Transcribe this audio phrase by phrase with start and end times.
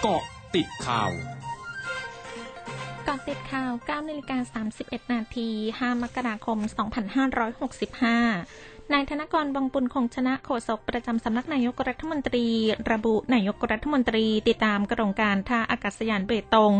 [0.00, 0.22] เกาะ
[0.54, 1.10] ติดข่าว
[3.06, 6.58] กาะติดข่าว9นาฬิกา31 นาที 5 มกราคม
[7.44, 12.46] 2565 นายธนกรบางปุลคงชนะโฆษกประจำสำนักนายกรัฐมนตรี
[12.90, 16.72] ระบุนายกรัฐมนตรี ติดตามโครงการท่าอากาศยานเบตง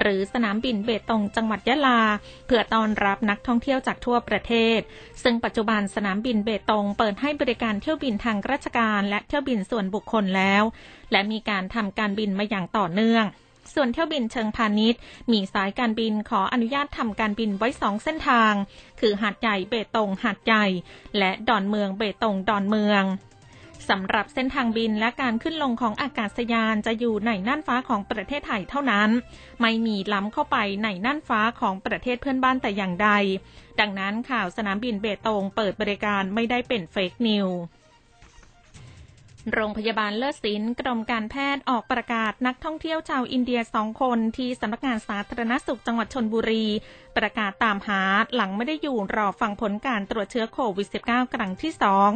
[0.00, 2.00] หรือสนามบินเบตงจังหวัดยะลา
[2.46, 4.80] เพื่อต้อนรับนักท่องเที่ยวจากทั่วประเทศ
[5.22, 10.62] ซึ่งปัจจุบันสนามบินเบตง เปิดให้บริการเที่ยวบินทางราชการ และเที่ยวบินส่วนบุคคลแล้ว
[11.12, 13.24] และมีการทำการบินมาอย่างต่อเนื่อง
[13.74, 15.00] ส่วนเที่ยวบินเชิงพาณิชย์
[15.32, 18.52] มีสายการบินขออนุญาตทำการบินไว้สองเส้นทาง
[19.00, 20.66] คือหาดใหญ่เบตงหาดใหญ่
[21.18, 23.04] และดอนเมืองเบตงดอนเมือง
[23.90, 29.10] สำหรับเส้นทางบินและการขึ้นลงของอากาศยานจะอยู่ในน่านฟ้าของประเทศไทยเท่านั้น
[29.60, 33.10] ไม่มีล้ำเข้าไปในน่านฟ้าของประเทศเพื่อนบ้านแต่อย่างใด
[33.80, 37.48] ดังนั้นข่าวสนามบินเบตงเปิดบริการไม่ได้เป็นเฟกนิว
[39.52, 46.66] โรงพยาบาลเลิศศิลป์กรมการแพทย์ออกประกาศนักท่องเที่ยวชาวอินเดียสองคนที่สำนักงานสาธารณสุขจังหวัดชนบุรี
[47.16, 48.02] ประกาศตามหา
[48.34, 52.10] หลังไม่ได้อยู่รอฟังผลการตรวจเชื้อโควิด -19 ครั้งที่สอง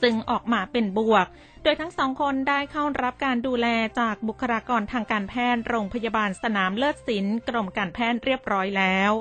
[0.00, 1.26] ซึ่งออกมาเป็นบวก
[1.62, 3.66] โดยทั้งสองคนได้เข้ารับการดูแล
[4.00, 9.12] จากบุคลากรทางการแพทย์โรงพยาบาลสนามเลิศศิลป์กรมการแพทย์เรียบร้อยแล้ว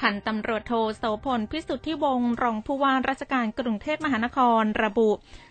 [0.00, 5.10] พันตำรวจโทโสพลพิสุทธิวงศ์รองผู้ว่าราชการกรุงเทพมหานครระบุ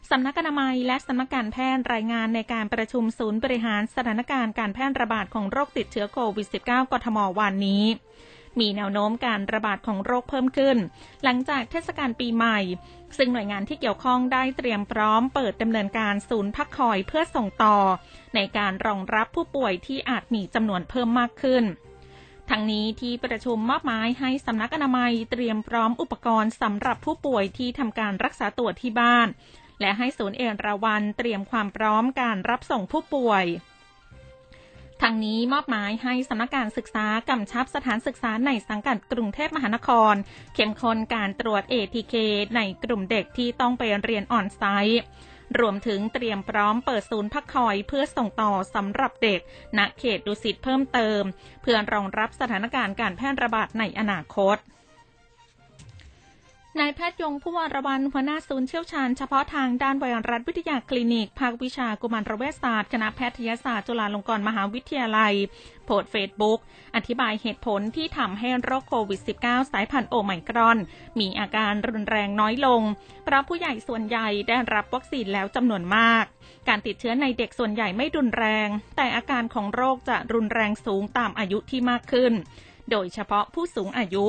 [0.09, 7.85] สำนักอนามัยและสำนักการแพทย์รายงานในการประชุมศูนย์บริหารสถานการณ์การแพร่ระบาดของโรคติดเชื้อโควิด -19 กทมวันนี้
[8.59, 10.77] มีแนวโน้มการระบาดของโรคเพิ่มขึ้น
[11.23, 12.59] หลังจากเทศกาลปีใหม่
[13.17, 17.77] ซึ่งหน่วยงานที่เกี่ยวข้องได้เตรียมพร้อมเปิดดำเนินการศูนย์พักคอยเพื่อส่งต่อ
[18.35, 21.63] ในการรองรับผู้ป่วยที่อาจมีจำนวนเพิ่มมากขึ้น
[22.49, 29.27] ทั้งนี้ที่ประชุมมอบหมายให้สำนักอนามัยเตรียมพร้อมอุปกรณ์สำหรับผู้ป่วยที่ทำการรักษาตัวที่บ้าน
[29.81, 33.45] และให้ศูนย์เอราวันเตรียมความพร้อมการรับส่งผู้ป่วย
[35.01, 40.13] ทั้งนี้มอบหมายให้สำนักการศึกษากำชับสถานศึกษาในสังกัดกรุงเทพมหานคร
[40.55, 42.15] เข้มข้นการตรวจ ATK
[42.55, 45.01] ในกลุ่มเด็กที่ต้องไปเรียนออนไซต์
[45.59, 49.39] รวมถึงเตรียมพร้อมเปิดศูนย์พักคอยเพื่อส่งต่อสำหรับเด็ก
[49.77, 51.21] ณเขตดุสิตเพิ่มเติม
[51.61, 54.57] เพื่อรองรับสถานการณ์การแพร่ระบาดในอนาคต
[56.79, 65.33] นายแพทย์ยงผู้วารวันหัวหน้าศูนย์เชี่ยวชาญเฉพาะทางด้านไวรัสวิทยาคลินิก ภาควิชากุมารเวชศาสตร์คณะแพทยศาสตร์จุฬาลงกรณ์มหาวิทยาลัย
[65.85, 66.59] โพสต์เฟซบุ๊ก
[66.95, 70.77] อธิบายเหตุผลที่ทำให้โรคโควิด -19 สายพันธุ์โอไมครอน
[71.19, 72.81] มีอาการรุนแรงน้อยลง
[73.23, 76.23] เพราะผู้ใหญ่ส่วนใหญ่ได้รับวัคซีนแล้วจำนวนมาก
[76.67, 78.67] การติดเชื้อในเด็กส่วนใหญ่ไม่รุนแรง
[78.97, 82.33] แต่อาการของโรคจะรุนแรงสูงตามอายุที่มากขึ้น
[82.91, 84.27] โดยเฉพาะผู้สูงอายุ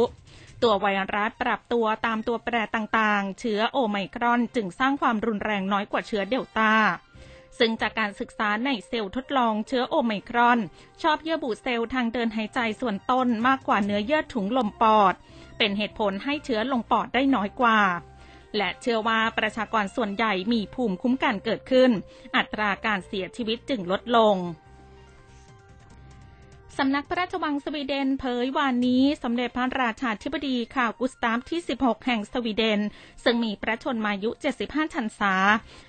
[0.62, 6.72] ตัวไวรัสปรับตัวตามตัวแปรต่างๆ เชื้อโอไมครอนจึงสร้างความรุนแรงน้อยกว่าเชื้อเดลต้า
[7.58, 10.58] ซึ่งจากการศึกษาในเซลล์ทดลองเชื้อโอไมครอน
[11.02, 15.14] ชอบเยื่อบุเซลล์ทางเดินหายใจส่วนต้นมากกว่าเนื้อเยื่อถุงลมปอด
[15.58, 17.80] เป็นเหตุผลให้เชื้อลงปอดได้น้อยกว่า
[18.56, 21.90] และเชื่อว่าประชากรส่วนใหญ่มีภูมิคุ้มกันเกิดขึ้น
[22.36, 24.36] อัตราการเสียชีวิตจึงลดลง
[26.82, 32.80] สำนักพระราชวังสวีเดนเผยวานนี้สมเด็จพระราชาธิบดีข่าวกุสตาฟที่ 16 แห่งสวีเดน
[33.24, 34.30] ซึ่งมีพระชนมายุ
[34.62, 35.34] 75 ชันษา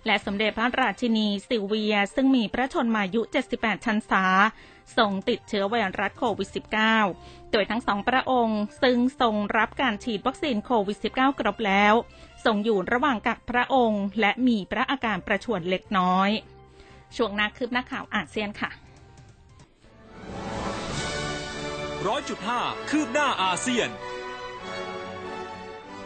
[0.06, 3.22] และสมเด็จพระราชินีซิลเวีย ซึ่งมีพระชนมายุ
[3.54, 4.26] 78 ชันษา
[4.98, 6.50] ส่งติดเชื้อไวรัสโควิด
[7.00, 11.94] -19 โดยทั้งสองพระองค์ ซึ่งทรงรับการฉีดวัคซีนโควิด -19 ครบแล้ว
[12.46, 16.30] ทรงอยู่ระหว่างกักพระองค์ และมีพระอาการประชวรเล็กน้อย
[17.16, 18.72] ช่วงนักคืบหน้าข่าวอาเซียนค่ะ
[22.08, 23.90] ร้อยจุดห้าคืบหน้าอาเซียน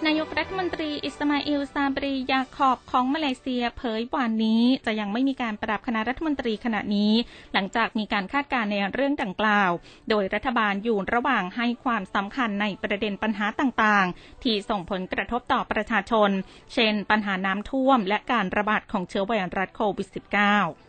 [0.05, 7.13] นายกรัฐมนตรีอิสมาอิลซาบรียาคอบของมาเลเซียเผยวันนี้จะยังไม่มีการปรับคณะรัฐมนตรีขณะนี้
[7.53, 9.71] หลังจากมีการคาดการณ์ในเรื่องดังกล่าว
[10.09, 16.29] โดยรัฐบาลอยู่ระหว่างให้ความสำคัญในประเด็นปัญหาต่างๆ ที่ส่งผลกระทบต่อประชาชน
[16.73, 20.82] เช่น ปัญหาน้ำท่วม และการระบาดของเชื้อไวรัสโควิด -19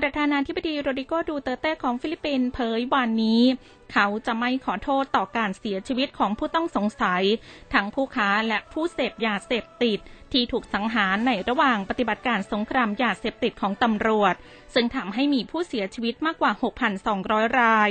[0.00, 3.42] ประธานาธิบดีโรดิโกดูเตเต้ของฟิลิปปินส์เผยวันนี้
[3.92, 7.22] เขาจะไม่ขอโทษต่อการเสียชีวิตของผู้ต้องสงสัย
[7.74, 9.98] ทั้งผู้ค้าและผู้เสพยาเสพติด
[10.32, 14.34] ที่ถูกสังหารในระหว่างปฏิบัติการสงครามยาเสพติดของตำรวจ
[14.74, 16.52] ซึ่งทำให้มีผู้เสียชีวิตมากกว่า
[17.06, 17.90] 6,200 ราย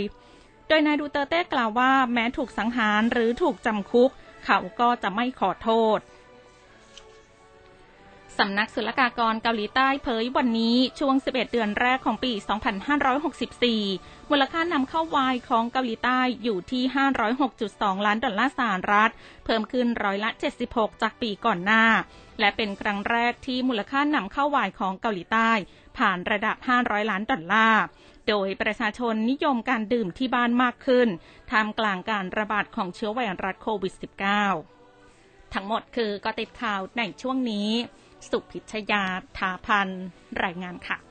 [0.67, 4.09] โดยนายดูเตเต้กล่าวว่าแม้ถูกสังหารหรือถูกจำคุก
[4.45, 5.99] เขาก็จะไม่ขอโทษ
[8.41, 12.33] สำนักศุลกากรเกาหลีใต้เผยวันนี้ช่วง 11 เดือนแรกของปี
[13.11, 16.83] 2564 มูลค่านำเข้าวายของเกาหลีใต้อยู่ที่
[17.45, 19.11] 506.2 ล้านดอลลาร์สหรัฐ
[19.45, 20.29] เพิ่มขึ้นร้อยละ
[20.67, 21.85] 76 จากปีก่อนหน้า
[22.39, 25.51] และเป็นครั้งแรกที่มูลค่านำเข้าวายของเกาหลีใต้
[25.97, 27.83] ผ่านระดับ 500 ล้านดอลลาร์
[28.27, 31.07] โดยประชาชนนิยมการดื่มที่บ้านมากขึ้น
[31.51, 33.93] ท่ามกลางการระบาดของเชื้อไวรัสโควิด
[34.73, 37.69] -19 ทั้งหมดคือกติดข่าวในช่วงนี้
[38.29, 39.03] สุพิชยา
[39.37, 39.89] ทาพัน
[40.43, 41.04] รายงานค่ะ